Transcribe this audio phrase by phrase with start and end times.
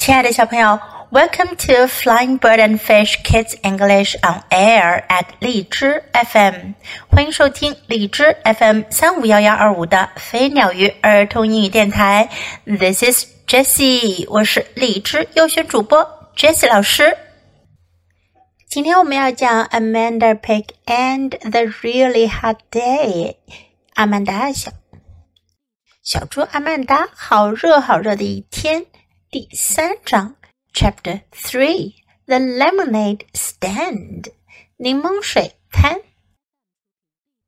[0.00, 0.80] 亲爱的小朋友
[1.10, 6.72] ，Welcome to Flying Bird and Fish Kids English on Air at 荔枝 FM，
[7.10, 12.30] 欢迎收听荔枝 FM 三五幺幺二五的飞鸟鱼儿童英语电台。
[12.64, 17.18] This is Jessie，我是荔枝优选主播 Jessie 老师。
[18.70, 23.34] 今天我们要讲 Amanda Pig and the Really Hot Day，
[23.92, 24.70] 阿曼达小
[26.02, 28.86] 小猪阿曼达，好热好热的一天。
[29.29, 30.35] 第三章，
[30.73, 31.95] Chapter Three:
[32.25, 34.31] The Lemonade Stand，
[34.77, 36.01] 柠檬水摊。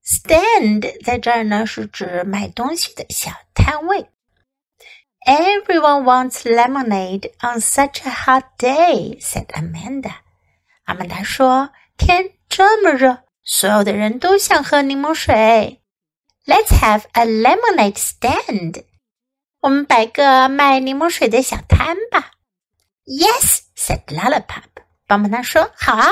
[0.03, 4.07] Stand 在这儿呢是指买东西的小摊位。
[5.25, 10.13] Everyone wants lemonade on such a hot day," said Amanda.
[10.85, 15.81] 阿曼达说：“天这么热，所有的人都想喝柠檬水。
[16.45, 18.85] Let's have a lemonade stand.
[19.61, 22.31] 我们摆个卖柠檬水的小摊吧。
[23.05, 24.83] Yes, said Lollipop.
[25.07, 26.09] 棒棒糖说：“好啊。”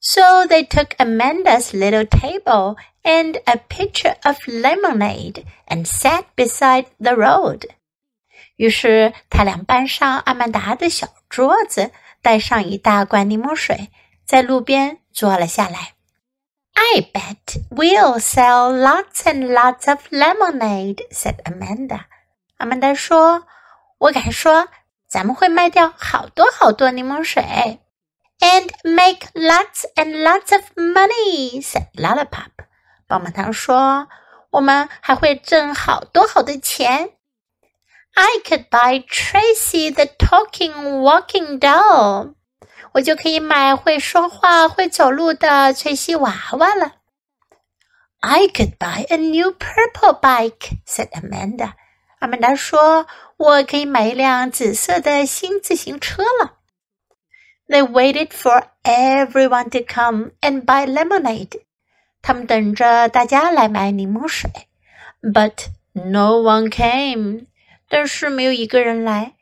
[0.00, 7.12] So they took Amanda's little table and a pitcher of lemonade and sat beside the
[7.12, 7.68] road.
[8.56, 11.90] 于是他俩搬上阿曼达的小桌子，
[12.22, 13.90] 带上一大罐柠檬水，
[14.24, 15.94] 在路边坐了下来。
[16.74, 22.04] I bet we'll sell lots and lots of lemonade, said Amanda.
[22.62, 24.68] 阿曼达说：“我敢说，
[25.06, 27.80] 咱们会卖掉好多好多柠檬水，
[28.40, 32.50] and make lots and lots of money,” said Lollipop。
[33.06, 37.10] 棒棒糖说：“我们还会挣好多好多钱。”
[38.14, 42.34] I could buy Tracy the talking walking doll。
[42.92, 46.94] 我就可以买会说话、会走路的崔西娃娃了。
[48.20, 51.74] I could buy a new purple bike," said Amanda.
[52.22, 56.54] 阿曼达说：“我可以买一辆紫色的新自行车了。”
[57.68, 61.60] They waited for everyone to come and buy lemonade.
[62.22, 64.50] 他们等着大家来买柠檬水，
[65.22, 67.46] but no one came.
[67.88, 69.34] 但是没有一个人来。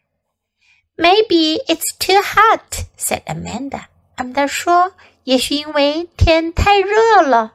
[0.96, 3.84] Maybe it's too hot," said Amanda.
[4.16, 4.92] 阿曼达说：“
[5.24, 7.54] 也许因为天太热了。”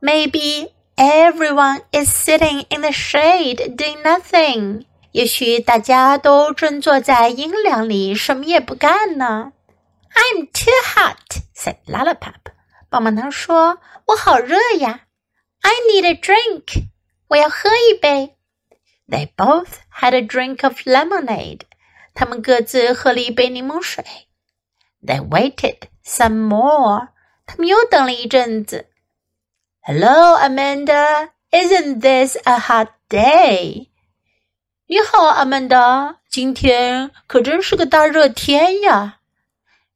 [0.00, 4.84] Maybe Everyone is sitting in the shade doing nothing.
[5.12, 9.52] 也许大家都正坐在阴凉里，什么也不干呢。
[10.14, 12.52] I'm too hot," said Lollipop.
[12.88, 15.06] 棒棒糖说：“我好热呀。”
[15.62, 16.88] I need a drink.
[17.28, 18.36] 我要喝一杯。
[19.08, 19.68] They both
[20.00, 21.60] had a drink of lemonade.
[22.14, 24.04] 他们各自喝了一杯柠檬水。
[25.04, 27.08] They waited some more.
[27.46, 28.88] 他们又等了一阵子。
[29.86, 31.30] Hello, Amanda.
[31.50, 33.88] Isn't this a hot day?
[34.86, 36.16] 你好，阿曼达。
[36.30, 39.18] 今天可真是个大热天呀。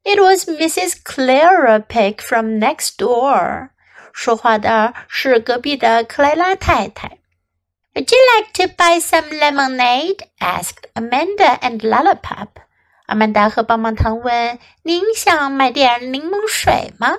[0.03, 1.03] It was Mrs.
[1.03, 3.71] Clara Pig from next door.
[4.13, 7.19] 说话的是隔壁的克莱拉太太。
[7.95, 10.27] Would you like to buy some lemonade?
[10.39, 12.49] asked Amanda and Lollipop.
[13.07, 17.19] 阿曼达和棒棒糖问：“您想买点柠檬水吗？”？”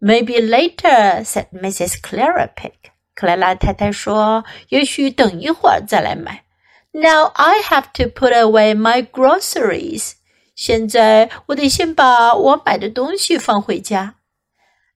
[0.00, 2.00] Maybe later," said Mrs.
[2.00, 2.72] Clara Pig.
[3.14, 6.44] 克莱拉太太说：“也许等一会儿再来买。”
[6.92, 10.14] Now I have to put away my groceries.
[10.56, 14.16] 现在我得先把我买的东西放回家。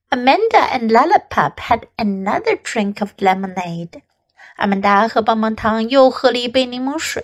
[0.09, 4.01] Amanda and Lollipop had another drink of lemonade.
[4.57, 7.23] 阿曼达和棒棒糖又喝了一杯柠檬水。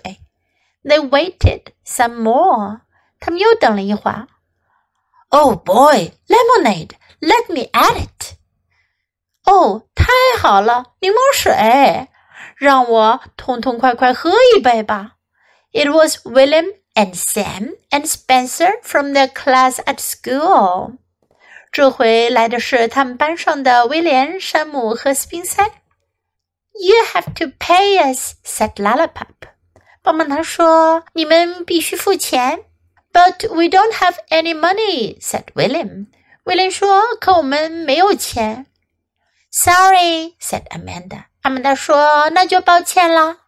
[0.84, 2.81] They waited some more.
[3.19, 4.28] 他们又等了一会儿。
[5.29, 6.91] Oh boy, lemonade!
[7.25, 8.35] Let me add it。
[9.46, 10.06] 哦，太
[10.40, 12.07] 好了，柠檬水，
[12.57, 15.18] 让我痛痛快快喝一杯吧。
[15.72, 20.97] It was William and Sam and Spencer from their class at school。
[21.72, 25.63] 这回来的是他们班上的威廉、山姆和斯宾塞。
[26.74, 29.50] You have to pay us," said Lollipop.
[30.02, 32.66] 棒棒糖说：“你们必须付钱。”
[33.13, 36.08] But we don't have any money," said William.
[36.47, 38.66] 威廉说：“可我们没有钱。”
[39.51, 41.25] Sorry, said Amanda.
[41.43, 43.39] 阿曼达说：“那就抱歉了。”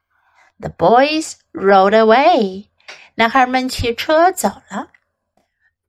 [0.59, 2.67] The boys rode away.
[3.15, 4.89] 男孩们骑车走了。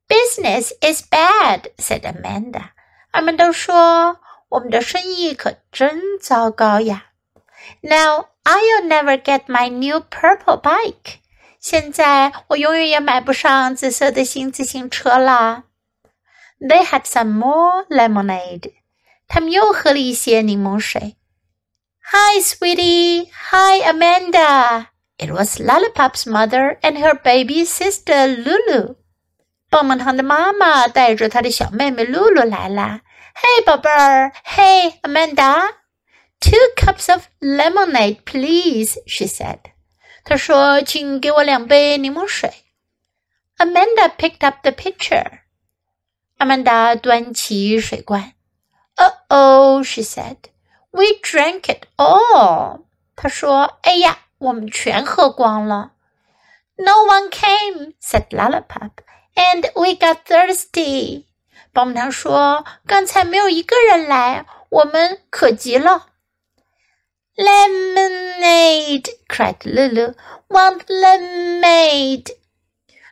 [0.06, 2.70] Business is bad, said Amanda.
[3.10, 7.06] 阿曼达说：“我们的生意可真糟糕呀。”
[7.82, 11.18] Now I'll never get my new purple bike.
[11.58, 15.64] 现在我永远也买不上紫色的新自行车啦。
[16.59, 18.73] they had some more lemonade.
[19.27, 21.15] 他们又喝了一些柠檬水。
[22.11, 23.29] Hi, sweetie.
[23.51, 24.87] Hi, Amanda.
[25.17, 28.95] It was Lollipop's mother and her baby sister Lulu.
[29.69, 33.01] 棒棒糖的妈妈带着她的小妹妹露露来啦。
[33.35, 39.59] Hey，宝贝儿，Hey Amanda，two cups of lemonade, please," she said.
[40.23, 42.53] 她说：“请给我两杯柠檬水。”
[43.57, 45.38] Amanda picked up the pitcher.
[46.39, 48.33] 阿曼达端起水罐。
[48.97, 50.37] Uh oh, she said.
[50.91, 52.85] We drank it all.
[53.15, 55.91] 她说：“哎呀，我们全喝光了。”
[56.77, 58.91] No one came, said Lollipop,
[59.35, 61.25] and we got thirsty.
[61.73, 66.07] 棒棒糖说：“刚才没有一个人来，我们渴极了。”
[67.35, 69.09] Lemonade!
[69.27, 70.13] cried Lulu.
[70.47, 72.31] Want lemonade?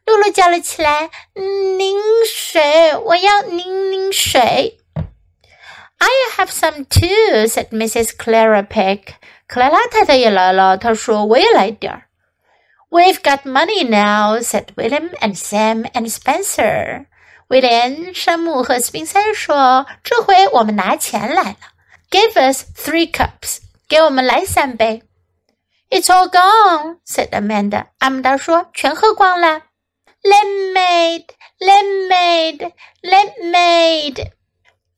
[0.08, 4.78] 露露叫了起来：“凝水，我要凝凝水。”
[6.00, 8.16] I have some too," said Mrs.
[8.16, 9.02] Clara Pig.
[9.46, 12.04] 克莱拉太太也来了，她说：“我也来点儿。”
[12.88, 17.04] "We've got money now," said William and Sam and Spencer.
[17.48, 21.56] 威廉、山姆和斯宾塞说：“这回我们拿钱来了。”
[22.10, 25.02] "Give us three cups," 给我们来三杯。
[25.90, 27.86] "It's all gone," said Amanda.
[27.98, 29.62] 阿曼达说：“全喝光了。”
[30.27, 32.71] Lemonade, lemonade,
[33.03, 34.31] lemonade.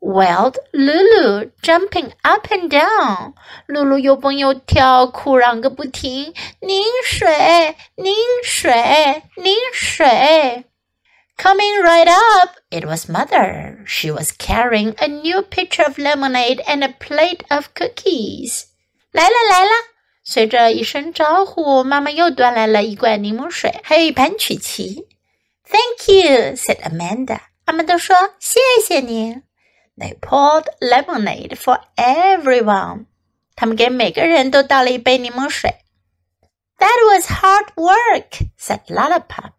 [0.05, 3.33] wailed Lulu, jumping up and down.
[3.65, 6.33] 露露又蹦又跳，哭嚷个不停。
[6.61, 8.13] 拧水，拧
[8.43, 10.65] 水，拧水。
[11.37, 13.83] Coming right up, it was Mother.
[13.85, 18.65] She was carrying a new pitcher of lemonade and a plate of cookies.
[19.11, 19.71] 来了来了！
[20.23, 25.07] 随着一声招呼，妈妈又端来了一罐柠檬水，还有一盘曲奇。
[25.69, 27.39] Thank you," said Amanda.
[27.65, 29.43] 阿曼达说：“谢谢您。”
[29.97, 33.05] They poured lemonade for everyone.
[33.55, 35.75] 他们给每个人都倒了一杯柠檬水。
[36.77, 39.53] That was hard work," said Lollipop.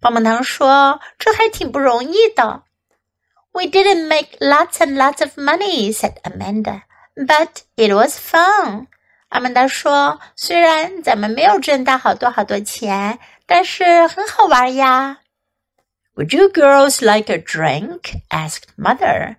[0.00, 2.64] 棒棒糖说：“这还挺不容易的。”
[3.52, 6.82] We didn't make lots and lots of money," said Amanda.
[7.16, 8.86] "But it was fun."
[9.30, 15.18] 阿曼达说：“虽然咱们没有挣到好多好多钱， 但是很好玩呀。”
[16.16, 18.22] Would you girls like a drink?
[18.28, 19.36] asked Mother.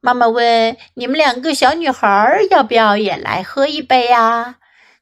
[0.00, 4.56] 妈妈问：“你们两个小女孩要不要也来喝一杯呀？”“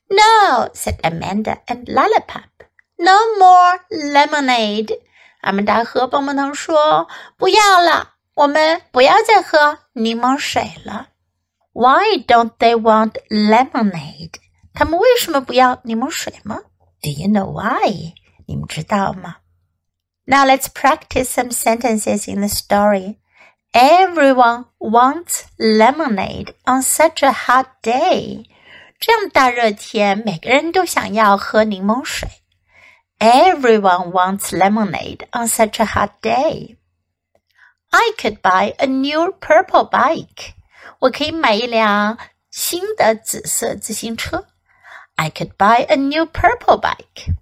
[0.09, 2.67] No,” said Amanda and Lollipop.
[2.97, 4.99] “No more lemonade.”
[5.43, 11.09] 阿曼达和棒棒糖说：“不要了，我们不要再喝柠檬水了。”
[11.75, 14.33] Why don't they want lemonade?
[14.75, 16.59] 他们为什么不要柠檬水吗？
[17.01, 18.15] Do you know why?
[18.47, 19.37] 你们知道吗？
[20.25, 23.17] Now let's practice some sentences in the story.
[23.73, 28.45] Everyone wants lemonade on such a hot day.
[28.99, 32.29] 这样大热天，每个人都想要喝柠檬水。
[33.19, 36.77] Everyone wants lemonade on such a hot day.
[37.91, 40.53] I could buy a new purple bike.
[41.01, 42.19] 我可以买一辆
[42.51, 44.47] 新的紫色自行车。
[45.15, 47.35] I could buy a new purple bike.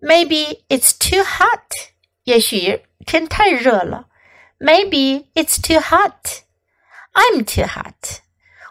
[0.00, 1.92] Maybe it's too hot.
[2.24, 4.08] 也许天太热了。
[4.58, 6.42] Maybe it's too hot.
[7.12, 8.20] I'm too hot.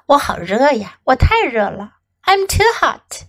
[0.07, 1.97] 我好热呀，我太热了。
[2.23, 3.23] I'm too hot.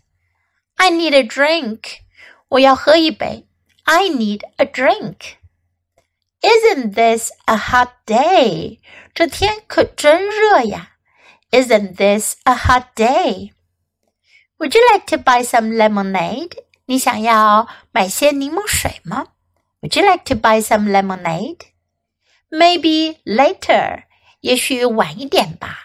[0.77, 2.01] I need a drink.
[2.49, 3.47] 我要喝一杯。
[3.85, 5.37] I need a drink.
[6.41, 8.81] Isn't this a hot day?
[9.15, 10.93] 这天可真热呀。
[11.51, 13.53] Isn't this a hot day?
[14.59, 16.57] Would you like to buy some lemonade?
[16.91, 19.29] 你想要买些柠檬水吗？
[19.81, 21.61] Would you like to buy some lemonade?
[22.51, 24.05] Maybe later，
[24.41, 25.79] 也许晚一点吧，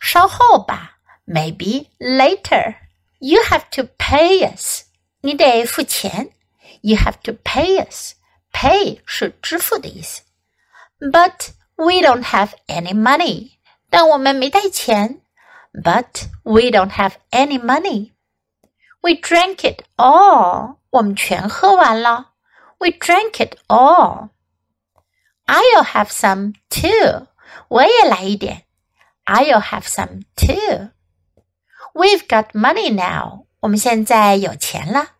[0.00, 0.98] 稍后吧。
[1.26, 2.76] Maybe later.
[3.18, 4.84] You have to pay us.
[5.22, 6.30] 你得付钱。
[6.82, 8.14] You have to pay us.
[8.52, 10.22] Pay 是支付的意思。
[11.00, 13.52] But we don't have any money.
[13.88, 15.22] 但我们没带钱。
[15.72, 18.12] But we don't have any money.
[19.02, 20.78] We drank it all.
[20.90, 22.32] 我们全喝完了。
[22.78, 24.30] We drank it all.
[25.46, 27.26] I'll have some too.
[27.68, 28.64] 我也来一点。
[29.26, 30.90] I'll have some too.
[31.94, 33.46] We've got money now.
[33.60, 35.10] 我们现在有钱了。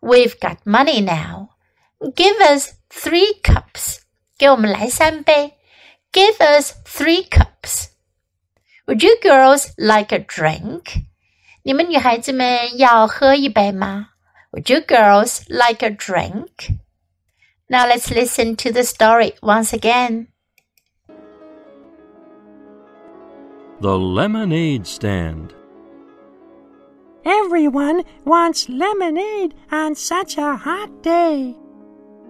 [0.00, 1.50] We've got money now.
[1.98, 3.98] Give us three cups.
[4.38, 5.58] 给我们来三杯。
[6.12, 7.88] Give us three cups.
[8.86, 11.05] Would you girls like a drink?
[11.66, 14.08] 你们女孩子们要喝一杯吗？
[14.52, 16.78] Would you girls like a drink?
[17.68, 20.26] Now let's listen to the story once again.
[23.80, 25.54] The Lemonade Stand.
[27.24, 31.56] everyone wants lemonade on such a hot day,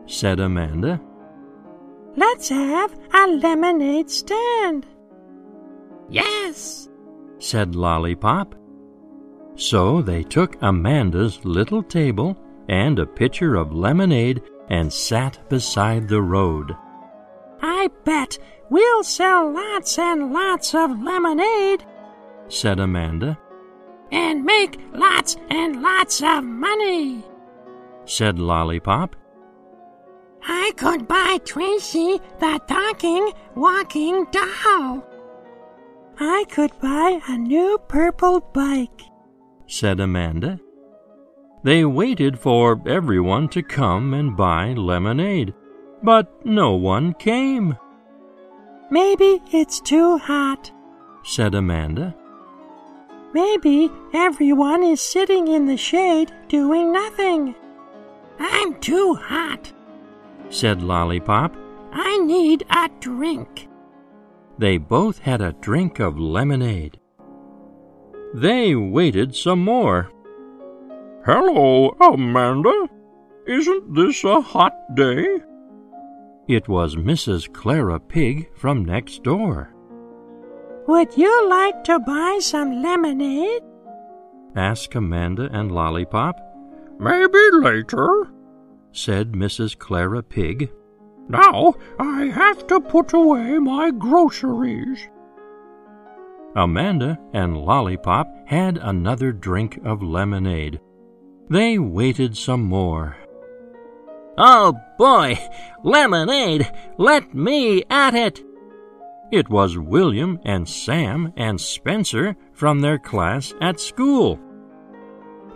[0.07, 1.01] said Amanda.
[2.17, 4.87] Let's have a lemonade stand.
[6.11, 6.89] Yes,
[7.39, 8.55] said Lollipop.
[9.58, 12.38] So they took Amanda's little table
[12.70, 16.76] and a pitcher of lemonade and sat beside the road.
[17.62, 18.38] I bet
[18.70, 21.84] we'll sell lots and lots of lemonade,
[22.50, 23.38] said Amanda.
[24.12, 27.26] And make lots and lots of money,
[28.06, 29.16] said Lollipop.
[30.48, 35.04] I could buy Tracy the talking, walking doll.
[36.20, 39.02] I could buy a new purple bike,
[39.68, 40.60] said Amanda.
[41.64, 45.54] They waited for everyone to come and buy lemonade,
[46.02, 47.78] but no one came.
[48.90, 50.72] Maybe it's too hot,
[51.24, 52.16] said Amanda.
[53.34, 57.56] Maybe everyone is sitting in the shade doing nothing.
[58.40, 59.74] I'm too hot,
[60.50, 61.56] said Lollipop.
[61.92, 63.68] I need a drink.
[64.58, 67.00] They both had a drink of lemonade.
[68.38, 70.12] They waited some more.
[71.26, 72.88] Hello, Amanda.
[73.48, 75.40] Isn't this a hot day?
[76.48, 77.52] It was Mrs.
[77.52, 79.74] Clara Pig from next door.
[80.88, 83.64] Would you like to buy some lemonade?
[84.56, 86.36] asked Amanda and Lollipop.
[87.00, 88.28] Maybe later,
[88.92, 89.76] said Mrs.
[89.76, 90.72] Clara Pig.
[91.28, 95.08] Now I have to put away my groceries.
[96.56, 100.80] Amanda and Lollipop had another drink of lemonade.
[101.50, 103.18] They waited some more.
[104.38, 105.40] Oh boy,
[105.84, 106.72] lemonade!
[106.98, 108.44] Let me at it!
[109.32, 114.40] It was William and Sam and Spencer from their class at school.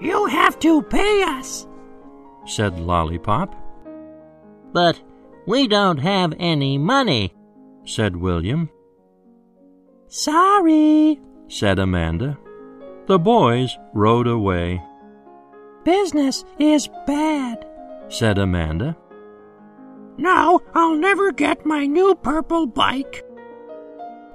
[0.02, 1.68] You have to pay us,
[2.46, 3.56] said Lollipop.
[4.74, 5.02] But
[5.46, 7.34] we don't have any money,
[7.86, 8.70] said William.
[10.14, 12.38] Sorry, said Amanda.
[13.08, 14.84] The boys rode away.
[15.86, 17.66] Business is bad,
[18.10, 18.98] said Amanda.
[20.18, 23.24] Now I'll never get my new purple bike.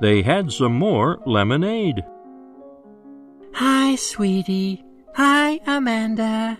[0.00, 2.02] They had some more lemonade.
[3.52, 4.82] Hi, sweetie.
[5.14, 6.58] Hi, Amanda.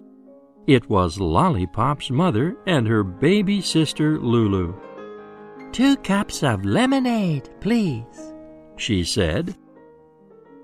[0.66, 4.74] It was Lollipop's mother and her baby sister Lulu.
[5.72, 8.34] Two cups of lemonade, please,
[8.76, 9.56] she said.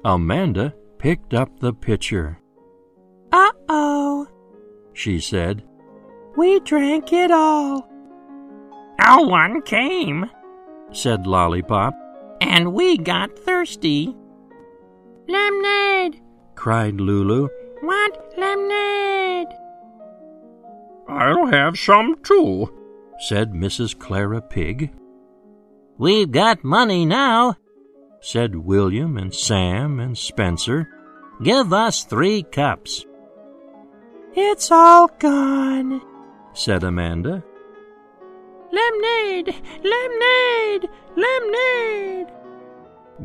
[0.04, 2.38] Amanda picked up the pitcher.
[3.33, 4.26] Uh oh,
[4.92, 5.64] she said.
[6.37, 7.88] We drank it all.
[9.04, 10.31] No one came,
[10.92, 11.95] said Lollipop.
[12.40, 14.14] And we got thirsty.
[15.28, 16.21] Lemonade,
[16.54, 17.49] cried Lulu.
[17.83, 19.49] Want lemonade?
[21.09, 22.73] I'll have some too,
[23.19, 23.99] said Mrs.
[23.99, 24.92] Clara Pig.
[25.99, 27.57] We've got money now,
[28.23, 30.88] said William and Sam and Spencer.
[31.43, 33.05] Give us three cups.
[34.35, 36.00] It's all gone,
[36.55, 37.45] said Amanda.
[38.73, 39.55] Lemonade!
[39.85, 40.88] Lemonade!
[41.17, 42.33] Lemonade!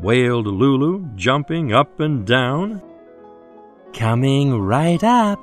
[0.01, 2.81] wailed Lulu, jumping up and down.
[3.93, 5.39] Coming right up.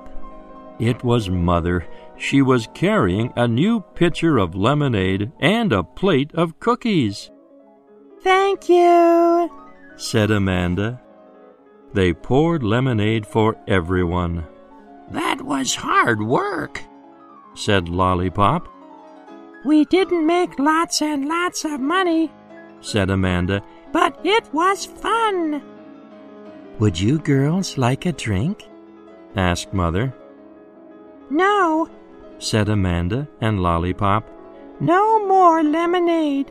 [0.79, 1.87] It was Mother.
[2.17, 7.31] She was carrying a new pitcher of lemonade and a plate of cookies.
[8.25, 9.51] Thank you,
[9.97, 10.99] said Amanda.
[11.93, 14.47] They poured lemonade for everyone.
[15.11, 16.83] That was hard work,
[17.55, 18.67] said Lollipop.
[19.67, 22.33] We didn't make lots and lots of money,
[22.81, 23.63] said Amanda,
[23.93, 25.63] but it was fun.
[26.79, 28.67] Would you girls like a drink?
[29.37, 30.15] asked Mother.
[31.29, 31.91] No,
[32.39, 34.29] said Amanda and Lollipop.
[34.81, 36.51] No more lemonade.